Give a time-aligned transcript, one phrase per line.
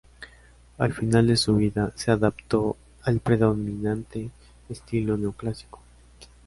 [0.79, 4.31] Al final de su vida, se adaptó al predominante
[4.67, 5.79] estilo neoclásico.